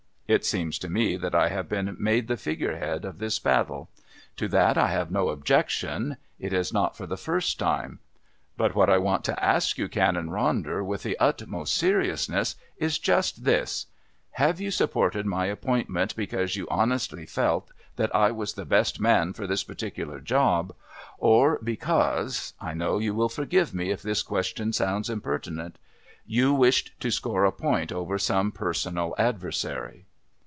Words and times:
It 0.31 0.45
seems 0.45 0.79
to 0.79 0.87
me 0.89 1.17
that 1.17 1.35
I 1.35 1.49
have 1.49 1.67
been 1.67 1.93
made 1.99 2.29
the 2.29 2.37
figure 2.37 2.77
head 2.77 3.03
of 3.03 3.19
this 3.19 3.37
battle. 3.37 3.89
To 4.37 4.47
that 4.47 4.77
I 4.77 4.87
have 4.87 5.11
no 5.11 5.27
objection. 5.27 6.15
It 6.39 6.53
is 6.53 6.71
not 6.71 6.95
for 6.95 7.05
the 7.05 7.17
first 7.17 7.59
time. 7.59 7.99
But 8.55 8.73
what 8.73 8.89
I 8.89 8.97
want 8.97 9.25
to 9.25 9.43
ask 9.43 9.77
you, 9.77 9.89
Canon 9.89 10.29
Ronder, 10.29 10.85
with 10.85 11.03
the 11.03 11.19
utmost 11.19 11.75
seriousness, 11.75 12.55
is 12.77 12.97
just 12.97 13.43
this: 13.43 13.87
"Have 14.39 14.61
you 14.61 14.71
supported 14.71 15.25
my 15.25 15.47
appointment 15.47 16.15
because 16.15 16.55
you 16.55 16.65
honestly 16.71 17.25
felt 17.25 17.73
that 17.97 18.15
I 18.15 18.31
was 18.31 18.53
the 18.53 18.63
best 18.63 19.01
man 19.01 19.33
for 19.33 19.45
this 19.45 19.65
particular 19.65 20.21
job, 20.21 20.73
or 21.17 21.59
because 21.61 22.53
I 22.61 22.73
know 22.73 22.99
you 22.99 23.13
will 23.13 23.27
forgive 23.27 23.73
me 23.73 23.91
if 23.91 24.01
this 24.01 24.23
question 24.23 24.71
sounds 24.71 25.09
impertinent 25.09 25.75
you 26.25 26.53
wished 26.53 26.93
to 27.01 27.11
score 27.11 27.43
a 27.43 27.51
point 27.51 27.91
over 27.91 28.17
some 28.17 28.53
personal 28.53 29.13
adversary?" 29.17 30.05